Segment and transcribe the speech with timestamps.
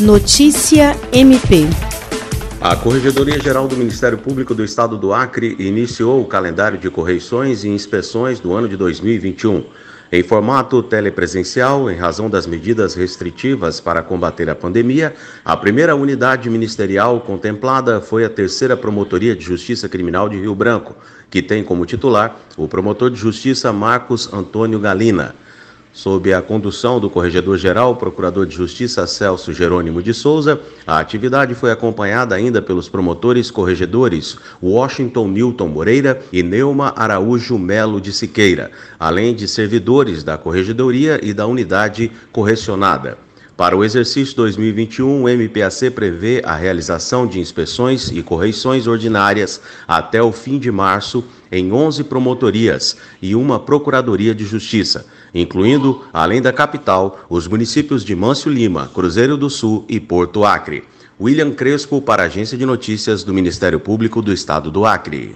[0.00, 1.64] Notícia MP.
[2.60, 7.64] A Corregedoria Geral do Ministério Público do Estado do Acre iniciou o calendário de correições
[7.64, 9.64] e inspeções do ano de 2021.
[10.12, 16.50] Em formato telepresencial, em razão das medidas restritivas para combater a pandemia, a primeira unidade
[16.50, 20.94] ministerial contemplada foi a terceira Promotoria de Justiça Criminal de Rio Branco,
[21.30, 25.34] que tem como titular o promotor de justiça Marcos Antônio Galina.
[25.96, 31.72] Sob a condução do Corregedor-Geral, Procurador de Justiça Celso Jerônimo de Souza, a atividade foi
[31.72, 39.34] acompanhada ainda pelos promotores corregedores Washington Newton Moreira e Neuma Araújo Melo de Siqueira, além
[39.34, 43.25] de servidores da Corregedoria e da Unidade Correcionada.
[43.56, 50.22] Para o exercício 2021, o MPAC prevê a realização de inspeções e correições ordinárias até
[50.22, 56.52] o fim de março em 11 promotorias e uma Procuradoria de Justiça, incluindo, além da
[56.52, 60.84] capital, os municípios de Mâncio Lima, Cruzeiro do Sul e Porto Acre.
[61.18, 65.34] William Crespo para a Agência de Notícias do Ministério Público do Estado do Acre.